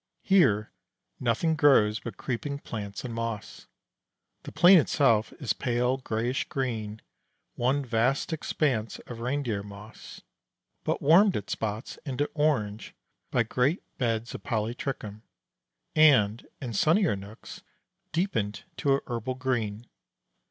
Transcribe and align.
Here, 0.23 0.71
nothing 1.19 1.55
grows 1.55 1.99
but 1.99 2.17
creeping 2.17 2.57
plants 2.57 3.03
and 3.05 3.13
moss. 3.13 3.67
The 4.41 4.51
plain 4.51 4.79
itself 4.79 5.31
is 5.33 5.53
pale 5.53 5.97
grayish 5.97 6.49
green, 6.49 7.03
one 7.53 7.85
vast 7.85 8.33
expanse 8.33 8.97
of 9.05 9.19
reindeer 9.19 9.61
moss, 9.61 10.23
but 10.83 11.03
warmed 11.03 11.37
at 11.37 11.51
spots 11.51 11.99
into 12.03 12.25
orange 12.33 12.95
by 13.29 13.43
great 13.43 13.83
beds 13.99 14.33
of 14.33 14.41
polytrichum, 14.41 15.21
and, 15.95 16.47
in 16.59 16.73
sunnier 16.73 17.15
nooks, 17.15 17.61
deepened 18.11 18.63
to 18.77 18.93
a 18.95 19.01
herbal 19.05 19.35
green. 19.35 19.85